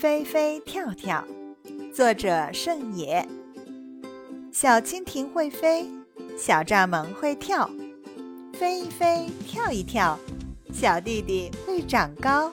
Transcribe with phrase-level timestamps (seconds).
[0.00, 1.22] 飞飞跳跳，
[1.92, 3.28] 作者盛野。
[4.50, 5.86] 小蜻蜓会飞，
[6.38, 7.68] 小蚱蜢会跳，
[8.54, 10.18] 飞一飞，跳一跳，
[10.72, 12.50] 小弟弟会长高。